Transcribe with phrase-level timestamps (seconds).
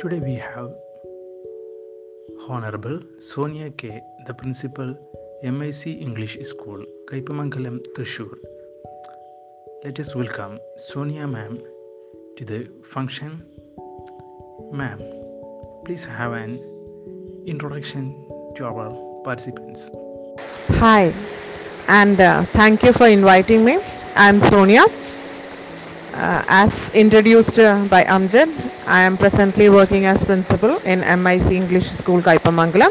[0.00, 0.70] Today we have
[2.48, 4.94] Honorable Sonia K, the Principal,
[5.42, 8.30] MIC English School, Kaipamangalam, Thrissur.
[9.82, 11.58] Let us welcome Sonia Ma'am
[12.36, 13.42] to the function.
[14.70, 15.02] Ma'am,
[15.84, 16.60] please have an
[17.46, 18.14] introduction
[18.54, 18.88] to our
[19.24, 19.90] participants.
[20.78, 21.12] Hi,
[21.88, 23.80] and uh, thank you for inviting me.
[24.14, 24.86] I'm Sonia.
[26.18, 28.50] Uh, as introduced uh, by Amjad,
[28.88, 32.88] I am presently working as principal in MIC English School, Kaipamangala.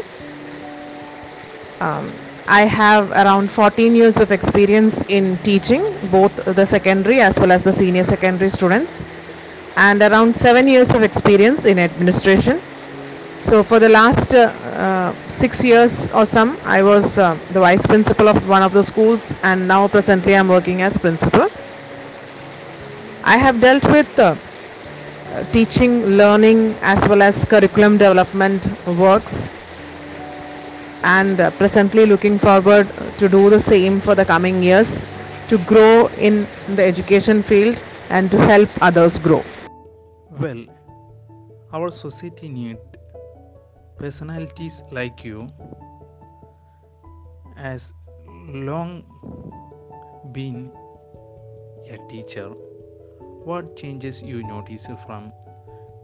[1.78, 2.10] Um,
[2.46, 7.62] I have around 14 years of experience in teaching both the secondary as well as
[7.62, 8.98] the senior secondary students,
[9.76, 12.58] and around 7 years of experience in administration.
[13.42, 17.84] So for the last uh, uh, six years or some, I was uh, the vice
[17.86, 21.50] principal of one of the schools, and now presently I'm working as principal.
[23.30, 24.36] I have dealt with uh,
[25.52, 29.50] teaching, learning, as well as curriculum development works,
[31.04, 35.06] and uh, presently looking forward to do the same for the coming years
[35.48, 39.44] to grow in the education field and to help others grow.
[40.30, 40.64] Well,
[41.74, 42.80] our society needs
[43.98, 45.50] personalities like you
[47.58, 47.92] as
[48.70, 49.04] long
[50.32, 50.72] been
[51.90, 52.50] a teacher
[53.48, 55.32] what changes you notice from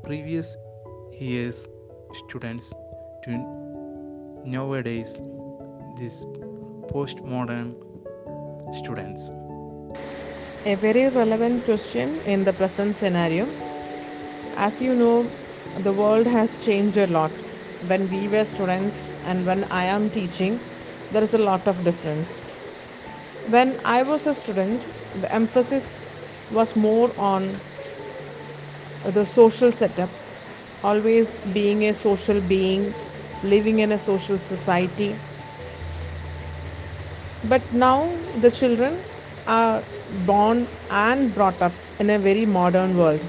[0.02, 0.56] previous
[1.20, 1.58] years
[2.20, 2.68] students
[3.24, 3.40] to
[4.54, 5.10] nowadays
[5.98, 6.20] this
[6.92, 7.66] postmodern
[8.78, 9.26] students
[10.72, 13.44] A very relevant question in the present scenario.
[14.68, 15.16] As you know,
[15.88, 17.30] the world has changed a lot.
[17.90, 20.58] When we were students and when I am teaching,
[21.12, 22.40] there is a lot of difference.
[23.56, 24.88] When I was a student,
[25.20, 26.02] the emphasis
[26.50, 27.60] was more on
[29.04, 30.10] the social setup,
[30.82, 32.94] always being a social being,
[33.42, 35.16] living in a social society.
[37.44, 39.00] But now the children
[39.46, 39.82] are
[40.26, 43.20] born and brought up in a very modern world.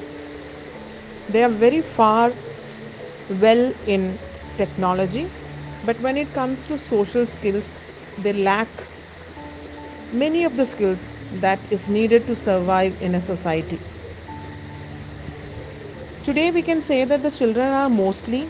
[1.29, 2.33] They are very far
[3.29, 4.19] well in
[4.57, 5.27] technology,
[5.83, 7.81] but when it comes to social skills,
[8.17, 8.67] they lack
[10.11, 13.79] many of the skills that is needed to survive in a society.
[16.23, 18.49] Today, we can say that the children are mostly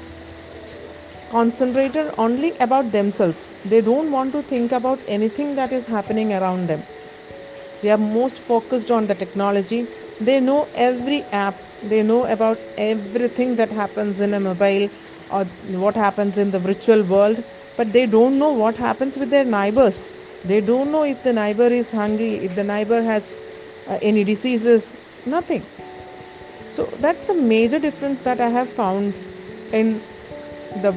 [1.29, 3.53] concentrated only about themselves.
[3.65, 6.83] They don't want to think about anything that is happening around them.
[7.81, 9.87] They are most focused on the technology.
[10.19, 11.61] They know every app.
[11.83, 14.89] They know about everything that happens in a mobile
[15.29, 15.43] or
[15.83, 17.43] what happens in the virtual world,
[17.75, 20.07] but they don't know what happens with their neighbors.
[20.45, 23.41] They don't know if the neighbor is hungry, if the neighbor has
[23.87, 24.95] uh, any diseases,
[25.25, 25.67] nothing.
[26.69, 29.15] So that's the major difference that I have found
[29.73, 30.01] in
[30.81, 30.93] the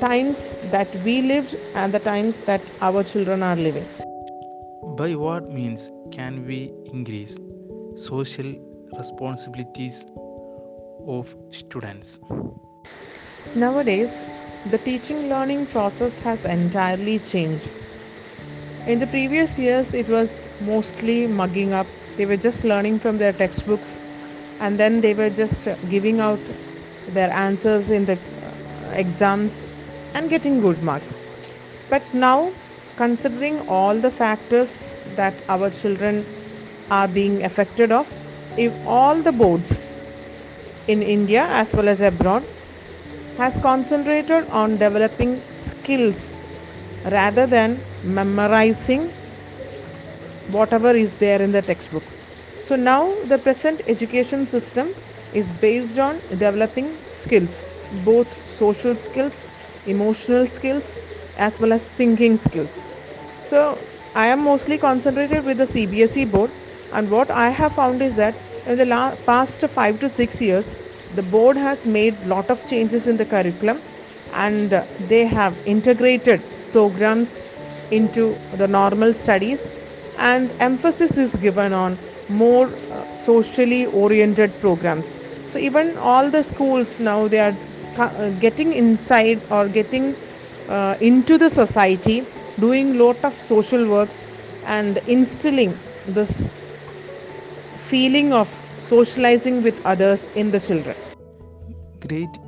[0.00, 3.88] times that we lived and the times that our children are living.
[5.00, 5.82] by what means
[6.14, 6.56] can we
[6.94, 7.34] increase
[8.06, 8.48] social
[8.98, 10.00] responsibilities
[11.16, 12.18] of students
[13.54, 14.24] Nowadays,
[14.66, 17.68] the teaching learning process has entirely changed.
[18.86, 21.86] In the previous years, it was mostly mugging up.
[22.16, 24.00] They were just learning from their textbooks
[24.58, 26.40] and then they were just giving out
[27.06, 29.74] their answers in the uh, exams
[30.14, 31.20] and getting good marks.
[31.88, 32.52] But now,
[32.96, 36.26] considering all the factors that our children
[36.90, 38.08] are being affected of,
[38.56, 39.86] if all the boards
[40.88, 42.44] in India as well as abroad
[43.36, 46.36] has concentrated on developing skills
[47.04, 49.12] rather than memorizing
[50.46, 52.14] whatever is there in the textbook.
[52.60, 54.94] So now the present education system
[55.32, 59.46] is based on developing skills, both social skills,
[59.84, 60.96] emotional skills,
[61.36, 62.82] as well as thinking skills.
[63.42, 66.52] So I am mostly concentrated with the CBSE board,
[66.90, 70.76] and what I have found is that in the la- past five to six years,
[71.10, 73.82] the board has made lot of changes in the curriculum,
[74.32, 77.52] and they have integrated programs
[77.90, 79.70] into the normal studies,
[80.18, 85.20] and emphasis is given on more uh, socially oriented programs.
[85.46, 87.56] So even all the schools now they are
[87.96, 90.14] uh, getting inside or getting
[90.68, 92.26] uh, into the society
[92.58, 94.30] doing lot of social works
[94.64, 96.48] and instilling this
[97.76, 100.96] feeling of socializing with others in the children
[102.06, 102.38] great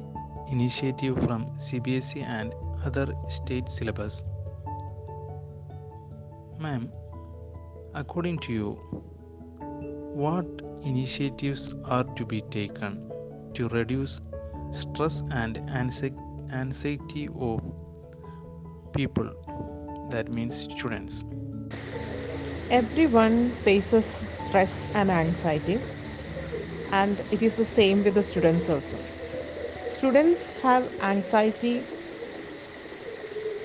[0.51, 2.53] initiative from cbse and
[2.85, 4.25] other state syllabus.
[6.59, 6.91] Ma'am
[7.95, 8.69] according to you
[10.25, 10.47] what
[10.83, 13.11] initiatives are to be taken
[13.55, 14.21] to reduce
[14.71, 17.61] stress and anxiety of
[18.95, 19.31] people
[20.11, 21.25] that means students?
[22.71, 25.79] Everyone faces stress and anxiety
[26.91, 28.99] and it is the same with the students also.
[29.89, 31.87] Students have anxiety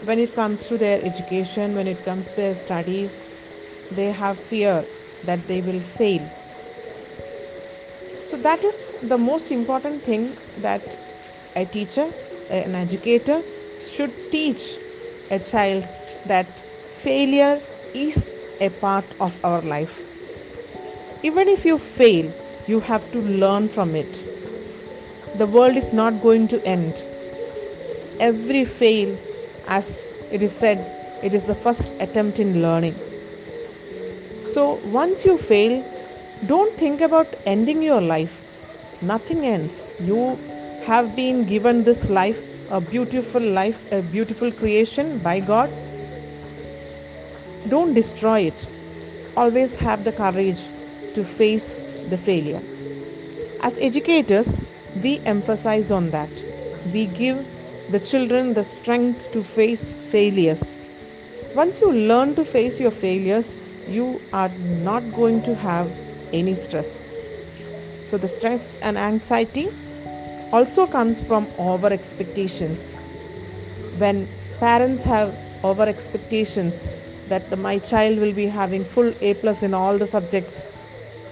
[0.02, 3.28] when it comes to their education when it comes to their studies
[3.92, 4.86] they have fear
[5.24, 6.30] that they will fail
[8.24, 10.98] so that is the most important thing that
[11.56, 12.14] a teacher
[12.50, 13.44] an educator
[13.80, 14.80] should teach
[15.32, 15.88] a child
[16.26, 16.48] that
[16.90, 17.62] failure
[17.94, 20.02] is a part of our life.
[21.24, 22.34] Even if you fail,
[22.68, 24.24] you have to learn from it.
[25.36, 27.04] The world is not going to end.
[28.20, 29.18] Every fail,
[29.68, 30.80] as it is said,
[31.24, 33.00] it is the first attempt in learning.
[34.46, 35.84] So once you fail,
[36.46, 38.42] don't think about ending your life.
[39.02, 39.92] Nothing ends.
[40.00, 40.40] You
[40.86, 45.72] have been given this life, a beautiful life, a beautiful creation by God
[47.70, 48.66] don't destroy it.
[49.36, 50.62] Always have the courage
[51.14, 51.76] to face
[52.10, 52.62] the failure.
[53.62, 54.64] As educators,
[54.96, 56.30] we emphasize on that.
[56.94, 57.46] We give
[57.90, 60.76] the children the strength to face failures.
[61.54, 63.56] Once you learn to face your failures,
[63.88, 65.90] you are not going to have
[66.34, 67.10] any stress.
[68.06, 69.70] So, the stress and anxiety
[70.52, 73.02] also comes from over expectations.
[73.98, 74.28] When
[74.60, 76.90] parents have over expectations,
[77.28, 80.66] that the, my child will be having full A plus in all the subjects,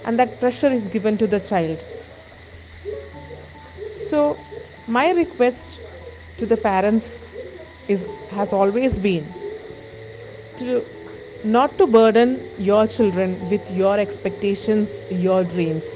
[0.04, 1.82] and that pressure is given to the child.
[3.96, 4.38] So,
[4.86, 5.80] my request
[6.38, 7.26] to the parents
[7.88, 9.26] is has always been
[10.56, 10.84] to
[11.44, 15.86] not to burden your children with your expectations, your dreams.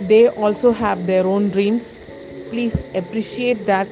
[0.00, 1.98] They also have their own dreams.
[2.50, 3.88] Please appreciate that,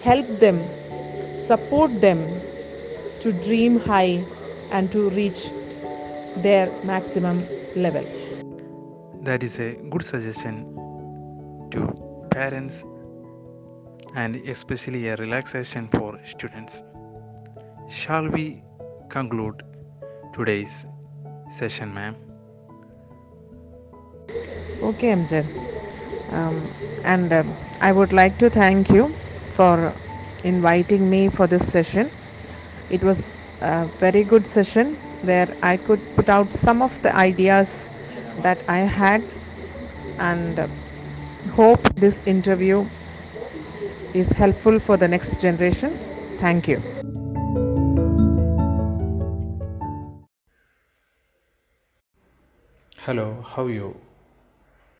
[0.00, 0.60] help them,
[1.46, 2.40] support them
[3.20, 4.24] to dream high
[4.70, 5.50] and to reach
[6.36, 8.04] their maximum level.
[9.22, 10.64] That is a good suggestion
[11.72, 12.84] to parents
[14.14, 16.82] and especially a relaxation for students.
[17.88, 18.62] Shall we
[19.08, 19.62] conclude
[20.34, 20.86] today's
[21.50, 22.16] session, ma'am?
[24.82, 25.44] Okay, Amjad.
[26.32, 26.74] Um,
[27.04, 27.44] and uh,
[27.80, 29.14] I would like to thank you
[29.50, 29.94] for
[30.44, 32.10] inviting me for this session.
[32.88, 37.90] It was a very good session where I could put out some of the ideas
[38.38, 39.22] that I had
[40.18, 40.68] and uh,
[41.52, 42.88] hope this interview
[44.14, 45.98] is helpful for the next generation.
[46.38, 46.82] Thank you.
[52.98, 54.09] Hello, how are you?